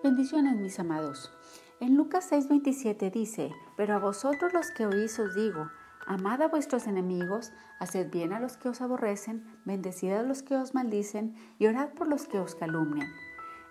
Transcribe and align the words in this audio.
Bendiciones 0.00 0.56
mis 0.56 0.78
amados. 0.78 1.32
En 1.80 1.96
Lucas 1.96 2.30
6:27 2.30 3.10
dice, 3.10 3.52
pero 3.76 3.96
a 3.96 3.98
vosotros 3.98 4.52
los 4.52 4.70
que 4.70 4.86
oís 4.86 5.18
os 5.18 5.34
digo, 5.34 5.70
amad 6.06 6.40
a 6.40 6.46
vuestros 6.46 6.86
enemigos, 6.86 7.52
haced 7.80 8.08
bien 8.08 8.32
a 8.32 8.38
los 8.38 8.56
que 8.56 8.68
os 8.68 8.80
aborrecen, 8.80 9.44
bendecid 9.64 10.12
a 10.12 10.22
los 10.22 10.44
que 10.44 10.54
os 10.54 10.72
maldicen 10.72 11.34
y 11.58 11.66
orad 11.66 11.88
por 11.94 12.06
los 12.06 12.28
que 12.28 12.38
os 12.38 12.54
calumnian. 12.54 13.08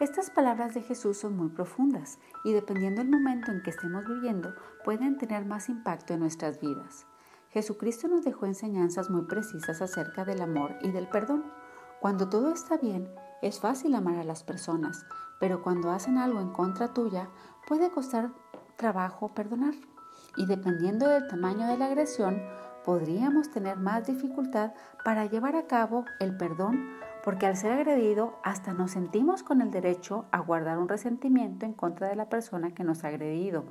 Estas 0.00 0.30
palabras 0.30 0.72
de 0.72 0.80
Jesús 0.80 1.18
son 1.18 1.36
muy 1.36 1.50
profundas 1.50 2.18
y 2.42 2.54
dependiendo 2.54 3.02
del 3.02 3.10
momento 3.10 3.52
en 3.52 3.62
que 3.62 3.68
estemos 3.68 4.06
viviendo, 4.06 4.54
pueden 4.82 5.18
tener 5.18 5.44
más 5.44 5.68
impacto 5.68 6.14
en 6.14 6.20
nuestras 6.20 6.58
vidas. 6.58 7.06
Jesucristo 7.50 8.08
nos 8.08 8.24
dejó 8.24 8.46
enseñanzas 8.46 9.10
muy 9.10 9.26
precisas 9.26 9.82
acerca 9.82 10.24
del 10.24 10.40
amor 10.40 10.74
y 10.80 10.90
del 10.90 11.06
perdón. 11.06 11.44
Cuando 12.00 12.30
todo 12.30 12.50
está 12.50 12.78
bien, 12.78 13.10
es 13.42 13.60
fácil 13.60 13.94
amar 13.94 14.16
a 14.16 14.24
las 14.24 14.42
personas, 14.42 15.04
pero 15.44 15.60
cuando 15.60 15.90
hacen 15.90 16.16
algo 16.16 16.40
en 16.40 16.48
contra 16.48 16.94
tuya, 16.94 17.28
puede 17.68 17.90
costar 17.90 18.30
trabajo 18.76 19.34
perdonar. 19.34 19.74
Y 20.38 20.46
dependiendo 20.46 21.06
del 21.06 21.28
tamaño 21.28 21.66
de 21.66 21.76
la 21.76 21.84
agresión, 21.84 22.42
podríamos 22.82 23.50
tener 23.50 23.76
más 23.76 24.06
dificultad 24.06 24.72
para 25.04 25.26
llevar 25.26 25.54
a 25.54 25.66
cabo 25.66 26.06
el 26.18 26.34
perdón 26.38 26.88
porque 27.24 27.46
al 27.46 27.56
ser 27.56 27.72
agredido 27.72 28.34
hasta 28.42 28.74
nos 28.74 28.90
sentimos 28.90 29.42
con 29.42 29.62
el 29.62 29.70
derecho 29.70 30.26
a 30.30 30.40
guardar 30.40 30.76
un 30.76 30.90
resentimiento 30.90 31.64
en 31.64 31.72
contra 31.72 32.08
de 32.08 32.16
la 32.16 32.28
persona 32.28 32.74
que 32.74 32.84
nos 32.84 33.02
ha 33.02 33.08
agredido. 33.08 33.64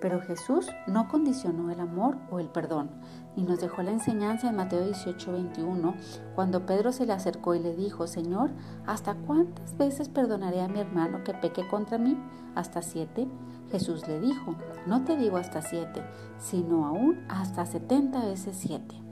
Pero 0.00 0.20
Jesús 0.20 0.70
no 0.86 1.08
condicionó 1.08 1.72
el 1.72 1.80
amor 1.80 2.18
o 2.30 2.38
el 2.38 2.48
perdón 2.48 2.92
y 3.34 3.42
nos 3.42 3.60
dejó 3.60 3.82
la 3.82 3.90
enseñanza 3.90 4.48
en 4.48 4.56
Mateo 4.56 4.84
18, 4.84 5.32
21, 5.32 5.94
cuando 6.36 6.64
Pedro 6.66 6.92
se 6.92 7.04
le 7.04 7.12
acercó 7.12 7.56
y 7.56 7.58
le 7.58 7.74
dijo, 7.74 8.06
Señor, 8.06 8.52
¿hasta 8.86 9.14
cuántas 9.14 9.76
veces 9.76 10.08
perdonaré 10.08 10.60
a 10.60 10.68
mi 10.68 10.78
hermano 10.78 11.24
que 11.24 11.34
peque 11.34 11.66
contra 11.66 11.98
mí? 11.98 12.16
¿Hasta 12.54 12.80
siete? 12.80 13.26
Jesús 13.72 14.06
le 14.06 14.20
dijo, 14.20 14.54
no 14.86 15.02
te 15.02 15.16
digo 15.16 15.36
hasta 15.36 15.62
siete, 15.62 16.00
sino 16.38 16.86
aún 16.86 17.24
hasta 17.28 17.66
setenta 17.66 18.24
veces 18.24 18.56
siete. 18.56 19.09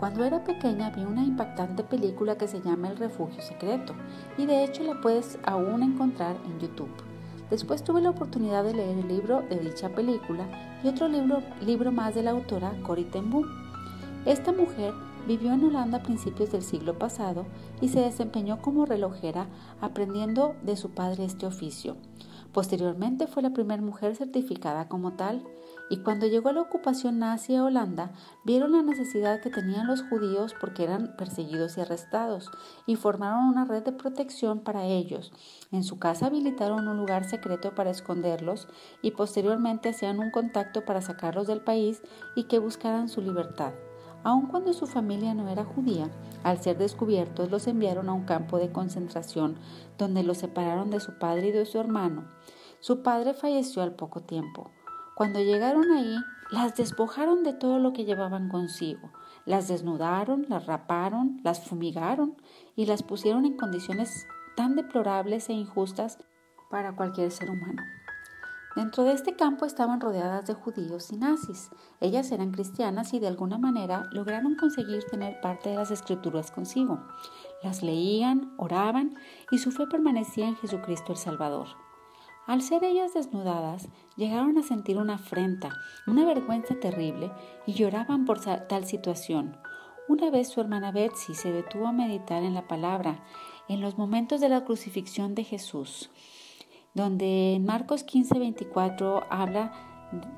Cuando 0.00 0.24
era 0.24 0.42
pequeña 0.42 0.88
vi 0.88 1.04
una 1.04 1.22
impactante 1.22 1.84
película 1.84 2.38
que 2.38 2.48
se 2.48 2.62
llama 2.62 2.88
El 2.88 2.96
Refugio 2.96 3.42
Secreto 3.42 3.92
y 4.38 4.46
de 4.46 4.64
hecho 4.64 4.82
la 4.82 4.98
puedes 4.98 5.38
aún 5.42 5.82
encontrar 5.82 6.36
en 6.46 6.58
YouTube. 6.58 6.88
Después 7.50 7.84
tuve 7.84 8.00
la 8.00 8.08
oportunidad 8.08 8.64
de 8.64 8.72
leer 8.72 8.96
el 8.96 9.08
libro 9.08 9.42
de 9.42 9.58
dicha 9.58 9.90
película 9.90 10.46
y 10.82 10.88
otro 10.88 11.06
libro, 11.06 11.42
libro 11.60 11.92
más 11.92 12.14
de 12.14 12.22
la 12.22 12.30
autora 12.30 12.72
Corrie 12.82 13.04
ten 13.04 13.28
Boom. 13.28 13.44
Esta 14.24 14.52
mujer 14.52 14.94
vivió 15.28 15.52
en 15.52 15.64
Holanda 15.64 15.98
a 15.98 16.02
principios 16.02 16.50
del 16.50 16.62
siglo 16.62 16.98
pasado 16.98 17.44
y 17.82 17.88
se 17.88 18.00
desempeñó 18.00 18.62
como 18.62 18.86
relojera 18.86 19.48
aprendiendo 19.82 20.54
de 20.62 20.76
su 20.76 20.92
padre 20.92 21.26
este 21.26 21.44
oficio. 21.44 21.98
Posteriormente 22.54 23.26
fue 23.26 23.42
la 23.42 23.52
primera 23.52 23.82
mujer 23.82 24.16
certificada 24.16 24.88
como 24.88 25.12
tal 25.12 25.44
y 25.90 25.98
cuando 25.98 26.28
llegó 26.28 26.52
la 26.52 26.62
ocupación 26.62 27.18
nazi 27.18 27.56
a 27.56 27.64
Holanda, 27.64 28.12
vieron 28.44 28.72
la 28.72 28.82
necesidad 28.82 29.40
que 29.40 29.50
tenían 29.50 29.88
los 29.88 30.02
judíos 30.04 30.54
porque 30.58 30.84
eran 30.84 31.16
perseguidos 31.16 31.76
y 31.76 31.80
arrestados, 31.80 32.48
y 32.86 32.94
formaron 32.94 33.44
una 33.46 33.64
red 33.64 33.82
de 33.82 33.90
protección 33.90 34.60
para 34.60 34.84
ellos. 34.84 35.32
En 35.72 35.82
su 35.82 35.98
casa 35.98 36.26
habilitaron 36.26 36.86
un 36.86 36.96
lugar 36.96 37.24
secreto 37.24 37.74
para 37.74 37.90
esconderlos 37.90 38.68
y 39.02 39.10
posteriormente 39.10 39.88
hacían 39.88 40.20
un 40.20 40.30
contacto 40.30 40.84
para 40.84 41.02
sacarlos 41.02 41.48
del 41.48 41.60
país 41.60 42.00
y 42.36 42.44
que 42.44 42.60
buscaran 42.60 43.08
su 43.08 43.20
libertad. 43.20 43.72
Aun 44.22 44.46
cuando 44.46 44.72
su 44.74 44.86
familia 44.86 45.34
no 45.34 45.48
era 45.48 45.64
judía, 45.64 46.08
al 46.44 46.62
ser 46.62 46.78
descubiertos 46.78 47.50
los 47.50 47.66
enviaron 47.66 48.08
a 48.08 48.12
un 48.12 48.26
campo 48.26 48.58
de 48.58 48.70
concentración 48.70 49.56
donde 49.98 50.22
los 50.22 50.38
separaron 50.38 50.90
de 50.90 51.00
su 51.00 51.18
padre 51.18 51.48
y 51.48 51.52
de 51.52 51.66
su 51.66 51.80
hermano. 51.80 52.28
Su 52.78 53.02
padre 53.02 53.34
falleció 53.34 53.82
al 53.82 53.94
poco 53.94 54.20
tiempo. 54.20 54.70
Cuando 55.20 55.40
llegaron 55.40 55.92
ahí, 55.92 56.16
las 56.50 56.76
despojaron 56.76 57.42
de 57.42 57.52
todo 57.52 57.78
lo 57.78 57.92
que 57.92 58.06
llevaban 58.06 58.48
consigo. 58.48 59.12
Las 59.44 59.68
desnudaron, 59.68 60.46
las 60.48 60.64
raparon, 60.64 61.42
las 61.44 61.62
fumigaron 61.62 62.38
y 62.74 62.86
las 62.86 63.02
pusieron 63.02 63.44
en 63.44 63.58
condiciones 63.58 64.26
tan 64.56 64.76
deplorables 64.76 65.50
e 65.50 65.52
injustas 65.52 66.16
para 66.70 66.96
cualquier 66.96 67.30
ser 67.30 67.50
humano. 67.50 67.82
Dentro 68.74 69.04
de 69.04 69.12
este 69.12 69.36
campo 69.36 69.66
estaban 69.66 70.00
rodeadas 70.00 70.46
de 70.46 70.54
judíos 70.54 71.12
y 71.12 71.18
nazis. 71.18 71.68
Ellas 72.00 72.32
eran 72.32 72.52
cristianas 72.52 73.12
y 73.12 73.18
de 73.18 73.28
alguna 73.28 73.58
manera 73.58 74.08
lograron 74.12 74.56
conseguir 74.56 75.04
tener 75.10 75.38
parte 75.42 75.68
de 75.68 75.76
las 75.76 75.90
escrituras 75.90 76.50
consigo. 76.50 76.98
Las 77.62 77.82
leían, 77.82 78.54
oraban 78.56 79.18
y 79.50 79.58
su 79.58 79.70
fe 79.70 79.86
permanecía 79.86 80.48
en 80.48 80.56
Jesucristo 80.56 81.12
el 81.12 81.18
Salvador. 81.18 81.89
Al 82.46 82.62
ser 82.62 82.82
ellas 82.84 83.14
desnudadas, 83.14 83.88
llegaron 84.16 84.58
a 84.58 84.62
sentir 84.62 84.98
una 84.98 85.14
afrenta, 85.14 85.70
una 86.06 86.24
vergüenza 86.24 86.74
terrible 86.80 87.30
y 87.66 87.74
lloraban 87.74 88.24
por 88.24 88.40
tal 88.40 88.86
situación. 88.86 89.56
Una 90.08 90.30
vez 90.30 90.48
su 90.48 90.60
hermana 90.60 90.90
Betsy 90.90 91.34
se 91.34 91.52
detuvo 91.52 91.86
a 91.86 91.92
meditar 91.92 92.42
en 92.42 92.54
la 92.54 92.66
palabra, 92.66 93.22
en 93.68 93.80
los 93.80 93.96
momentos 93.96 94.40
de 94.40 94.48
la 94.48 94.64
crucifixión 94.64 95.36
de 95.36 95.44
Jesús, 95.44 96.10
donde 96.94 97.54
en 97.54 97.64
Marcos 97.64 98.02
15, 98.02 98.38
24 98.40 99.22
habla, 99.30 99.72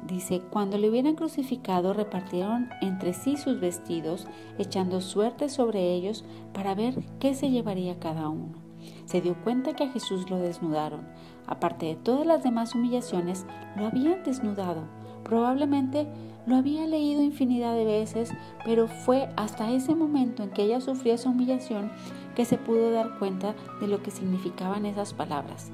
dice, 0.06 0.42
cuando 0.50 0.76
le 0.76 0.90
hubieran 0.90 1.14
crucificado 1.14 1.94
repartieron 1.94 2.68
entre 2.82 3.14
sí 3.14 3.38
sus 3.38 3.60
vestidos, 3.60 4.26
echando 4.58 5.00
suerte 5.00 5.48
sobre 5.48 5.94
ellos 5.94 6.24
para 6.52 6.74
ver 6.74 7.02
qué 7.18 7.34
se 7.34 7.48
llevaría 7.48 7.98
cada 7.98 8.28
uno. 8.28 8.61
Se 9.04 9.20
dio 9.20 9.34
cuenta 9.42 9.74
que 9.74 9.84
a 9.84 9.90
Jesús 9.90 10.30
lo 10.30 10.38
desnudaron. 10.38 11.06
Aparte 11.46 11.86
de 11.86 11.96
todas 11.96 12.26
las 12.26 12.42
demás 12.42 12.74
humillaciones, 12.74 13.46
lo 13.76 13.86
habían 13.86 14.22
desnudado. 14.22 14.82
Probablemente 15.24 16.06
lo 16.46 16.56
había 16.56 16.86
leído 16.86 17.22
infinidad 17.22 17.74
de 17.74 17.84
veces, 17.84 18.32
pero 18.64 18.88
fue 18.88 19.28
hasta 19.36 19.70
ese 19.70 19.94
momento 19.94 20.42
en 20.42 20.50
que 20.50 20.62
ella 20.62 20.80
sufrió 20.80 21.14
esa 21.14 21.30
humillación 21.30 21.90
que 22.34 22.44
se 22.44 22.58
pudo 22.58 22.90
dar 22.90 23.18
cuenta 23.18 23.54
de 23.80 23.86
lo 23.86 24.02
que 24.02 24.10
significaban 24.10 24.86
esas 24.86 25.14
palabras. 25.14 25.70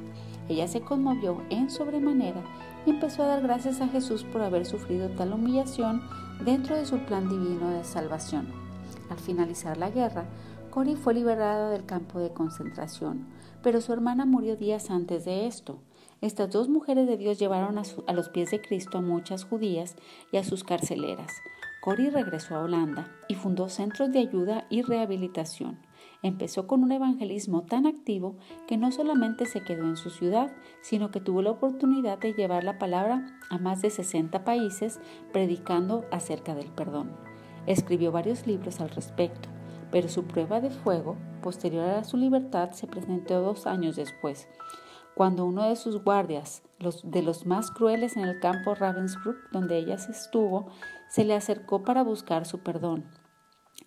Ella 0.49 0.69
se 0.69 0.81
conmovió 0.81 1.43
en 1.51 1.71
sobremanera 1.71 2.43
y 2.87 2.91
empezó 2.91 3.23
a 3.23 3.27
dar 3.27 3.43
gracias 3.43 3.81
a 3.81 3.89
Jesús 3.89 4.25
por 4.25 4.43
haber 4.43 4.67
sufrido 4.67 5.09
tal 5.11 5.33
humillación 5.33 6.03
dentro 6.45 6.77
de 6.77 6.87
su 6.87 6.99
plan 7.01 7.29
divino 7.29 7.71
de 7.71 7.85
salvación. 7.85 8.49
Al 9.11 9.19
finalizar 9.19 9.77
la 9.77 9.91
guerra, 9.91 10.25
Cori 10.71 10.97
fue 10.97 11.15
liberada 11.15 11.71
del 11.71 11.87
campo 11.87 12.19
de 12.21 12.31
concentración, 12.31 13.27
pero 13.63 13.81
su 13.81 13.93
hermana 13.93 14.27
murió 14.27 14.55
días 14.55 14.91
antes 14.91 15.25
de 15.25 15.47
esto. 15.47 15.79
Estas 16.21 16.51
dos 16.51 16.69
mujeres 16.69 17.07
de 17.07 17.17
Dios 17.17 17.39
llevaron 17.39 17.79
a, 17.79 18.13
los 18.13 18.29
pies 18.29 18.51
de 18.51 18.61
Cristo 18.61 18.99
a 18.99 19.01
muchas 19.01 19.45
judías 19.45 19.97
y 20.31 20.37
a 20.37 20.45
sus 20.45 20.65
carceleras. 20.65 21.33
Cori 21.81 22.11
regresó 22.11 22.57
a 22.57 22.63
Holanda 22.63 23.09
y 23.29 23.35
fundó 23.35 23.69
centros 23.69 24.13
de 24.13 24.19
ayuda 24.19 24.67
y 24.69 24.83
rehabilitación. 24.83 25.79
Empezó 26.23 26.67
con 26.67 26.83
un 26.83 26.93
evangelismo 26.93 27.63
tan 27.63 27.87
activo 27.87 28.37
que 28.67 28.77
no 28.77 28.93
solamente 28.93 29.47
se 29.47 29.63
quedó 29.63 29.85
en 29.85 29.97
su 29.97 30.11
ciudad, 30.11 30.53
sino 30.83 31.11
que 31.11 31.21
tuvo 31.21 31.41
la 31.41 31.53
oportunidad 31.53 32.19
de 32.19 32.35
llevar 32.35 32.65
la 32.65 32.79
palabra 32.79 33.39
a 33.49 33.59
más 33.59 33.81
de 33.81 33.91
60 33.91 34.45
países 34.45 35.01
predicando 35.33 36.05
acerca 36.11 36.55
del 36.55 36.69
perdón. 36.69 37.11
Escribió 37.67 38.13
varios 38.13 38.47
libros 38.47 38.81
al 38.81 38.91
respecto 38.91 39.49
pero 39.91 40.09
su 40.09 40.25
prueba 40.25 40.61
de 40.61 40.71
fuego, 40.71 41.17
posterior 41.43 41.89
a 41.91 42.05
su 42.05 42.17
libertad, 42.17 42.73
se 42.73 42.87
presentó 42.87 43.41
dos 43.41 43.67
años 43.67 43.97
después, 43.97 44.49
cuando 45.15 45.45
uno 45.47 45.69
de 45.69 45.77
sus 45.77 46.03
guardias, 46.03 46.63
de 47.03 47.23
los 47.23 47.45
más 47.45 47.71
crueles 47.71 48.17
en 48.17 48.25
el 48.25 48.39
campo 48.39 48.75
Ravensbrück, 48.75 49.51
donde 49.51 49.79
ella 49.79 49.95
estuvo, 49.95 50.69
se 51.09 51.25
le 51.25 51.35
acercó 51.35 51.83
para 51.83 52.05
buscar 52.05 52.47
su 52.47 52.61
perdón. 52.61 53.05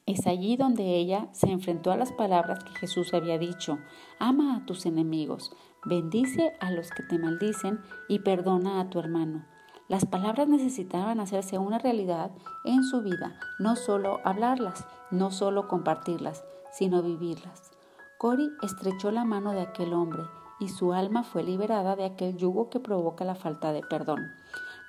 Es 0.06 0.28
allí 0.28 0.58
donde 0.58 0.96
ella 0.96 1.30
se 1.32 1.50
enfrentó 1.50 1.92
a 1.92 1.98
las 1.98 2.12
palabras 2.12 2.64
que 2.64 2.76
Jesús 2.80 3.14
había 3.14 3.38
dicho, 3.38 3.78
ama 4.20 4.58
a 4.58 4.66
tus 4.66 4.86
enemigos, 4.86 5.56
bendice 5.86 6.54
a 6.60 6.72
los 6.72 6.90
que 6.90 7.04
te 7.04 7.18
maldicen 7.18 7.80
y 8.10 8.20
perdona 8.20 8.82
a 8.82 8.90
tu 8.90 9.00
hermano. 9.00 9.46
Las 9.92 10.06
palabras 10.06 10.48
necesitaban 10.48 11.20
hacerse 11.20 11.58
una 11.58 11.78
realidad 11.78 12.32
en 12.64 12.86
su 12.86 13.02
vida, 13.02 13.38
no 13.60 13.76
solo 13.76 14.22
hablarlas, 14.24 14.86
no 15.12 15.32
solo 15.32 15.68
compartirlas, 15.68 16.46
sino 16.72 17.04
vivirlas. 17.04 17.72
Cori 18.18 18.52
estrechó 18.62 19.12
la 19.12 19.26
mano 19.26 19.52
de 19.52 19.60
aquel 19.60 19.92
hombre 19.92 20.22
y 20.62 20.70
su 20.70 20.94
alma 20.94 21.24
fue 21.24 21.44
liberada 21.44 21.98
de 21.98 22.06
aquel 22.06 22.38
yugo 22.38 22.70
que 22.70 22.80
provoca 22.80 23.26
la 23.26 23.36
falta 23.36 23.74
de 23.74 23.82
perdón. 23.82 24.32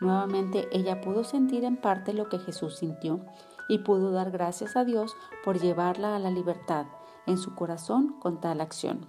Nuevamente 0.00 0.69
ella 0.70 1.00
pudo 1.00 1.25
sentir 1.25 1.64
en 1.64 1.78
parte 1.78 2.12
lo 2.12 2.28
que 2.28 2.38
Jesús 2.38 2.76
sintió 2.76 3.26
y 3.69 3.78
pudo 3.78 4.12
dar 4.12 4.31
gracias 4.31 4.76
a 4.76 4.84
Dios 4.84 5.16
por 5.44 5.58
llevarla 5.58 6.14
a 6.14 6.20
la 6.20 6.31
libertad 6.31 6.87
en 7.26 7.38
su 7.38 7.56
corazón 7.56 8.20
con 8.20 8.40
tal 8.40 8.60
acción. 8.60 9.08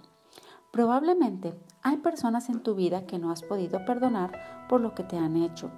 Probablemente 0.72 1.54
hay 1.86 1.98
personas 1.98 2.48
en 2.48 2.60
tu 2.60 2.74
vida 2.74 3.04
que 3.04 3.18
no 3.18 3.30
has 3.30 3.42
podido 3.42 3.84
perdonar 3.84 4.32
por 4.70 4.80
lo 4.80 4.94
que 4.94 5.04
te 5.04 5.18
han 5.18 5.36
hecho. 5.36 5.70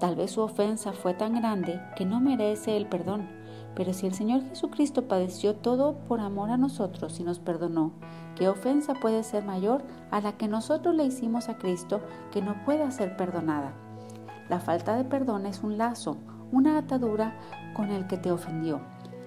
Tal 0.00 0.16
vez 0.16 0.32
su 0.32 0.40
ofensa 0.40 0.92
fue 0.92 1.12
tan 1.12 1.34
grande 1.34 1.78
que 1.94 2.06
no 2.06 2.20
merece 2.20 2.76
el 2.76 2.86
perdón, 2.86 3.28
Pero 3.74 3.94
si 3.94 4.06
el 4.06 4.12
Señor 4.12 4.42
Jesucristo 4.48 5.08
padeció 5.08 5.54
todo 5.54 5.94
por 6.06 6.20
amor 6.20 6.50
a 6.50 6.58
nosotros 6.58 7.18
y 7.20 7.22
nos 7.22 7.38
perdonó, 7.38 7.92
¿qué 8.36 8.48
ofensa 8.48 8.92
puede 8.92 9.22
ser 9.22 9.44
mayor 9.44 9.82
a 10.10 10.20
la 10.20 10.36
que 10.36 10.46
nosotros 10.46 10.94
le 10.94 11.06
hicimos 11.06 11.48
a 11.48 11.56
Cristo 11.56 12.02
que 12.32 12.42
no 12.42 12.64
pueda 12.66 12.90
ser 12.90 13.16
perdonada? 13.16 13.72
La 14.50 14.60
falta 14.60 14.94
de 14.96 15.04
perdón 15.04 15.46
es 15.46 15.62
un 15.62 15.78
lazo, 15.78 16.18
una 16.50 16.76
atadura 16.76 17.34
con 17.74 17.90
el 17.90 18.06
que 18.06 18.18
te 18.18 18.30
ofendió, 18.30 18.80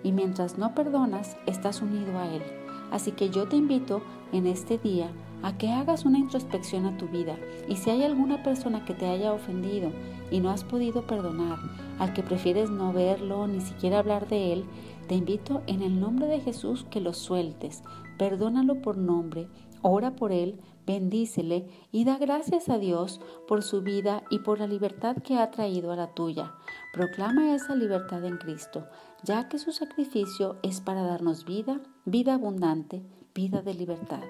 y 0.04 0.12
mientras 0.12 0.60
no 0.60 0.76
perdonas, 0.76 1.38
estás 1.48 1.82
unido 1.82 2.20
a 2.20 2.28
Él. 2.28 2.44
Así 2.92 3.14
que 3.14 3.32
yo 3.32 3.48
te 3.48 3.56
invito 3.56 4.04
en 4.32 4.46
este 4.46 4.78
día 4.78 5.10
a 5.44 5.58
que 5.58 5.72
hagas 5.72 6.06
una 6.06 6.20
introspección 6.20 6.86
a 6.86 6.98
tu 6.98 7.08
vida 7.08 7.38
y 7.68 7.76
si 7.76 7.90
hay 7.90 8.04
alguna 8.04 8.44
persona 8.44 8.86
que 8.86 8.94
te 8.94 9.06
haya 9.06 9.34
ofendido 9.34 9.92
y 10.32 10.40
no 10.40 10.50
has 10.50 10.64
podido 10.64 11.06
perdonar, 11.06 11.60
al 12.00 12.14
que 12.14 12.24
prefieres 12.24 12.70
no 12.70 12.94
verlo 12.94 13.48
ni 13.48 13.62
siquiera 13.62 14.00
hablar 14.00 14.28
de 14.28 14.54
él, 14.54 14.66
te 15.08 15.16
invito 15.16 15.62
en 15.68 15.82
el 15.82 16.00
nombre 16.00 16.28
de 16.28 16.40
Jesús 16.40 16.86
que 16.90 17.00
lo 17.00 17.14
sueltes, 17.14 17.84
perdónalo 18.18 18.82
por 18.82 18.98
nombre, 18.98 19.48
ora 19.82 20.16
por 20.16 20.32
él, 20.32 20.60
bendícele 20.86 21.68
y 21.92 22.06
da 22.06 22.18
gracias 22.18 22.70
a 22.70 22.78
Dios 22.78 23.22
por 23.48 23.62
su 23.62 23.82
vida 23.82 24.24
y 24.30 24.40
por 24.40 24.60
la 24.60 24.68
libertad 24.68 25.18
que 25.18 25.38
ha 25.38 25.52
traído 25.52 25.92
a 25.92 25.96
la 25.96 26.14
tuya. 26.14 26.54
Proclama 26.94 27.54
esa 27.54 27.76
libertad 27.76 28.24
en 28.26 28.38
Cristo, 28.38 28.88
ya 29.24 29.48
que 29.48 29.60
su 29.60 29.72
sacrificio 29.72 30.58
es 30.64 30.82
para 30.82 31.04
darnos 31.04 31.46
vida, 31.46 31.82
vida 32.06 32.36
abundante, 32.36 33.04
vida 33.34 33.62
de 33.62 33.74
libertad. 33.74 34.24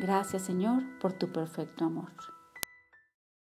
Gracias 0.00 0.40
Señor 0.40 0.82
por 0.98 1.12
tu 1.12 1.30
perfecto 1.30 1.84
amor. 1.84 2.10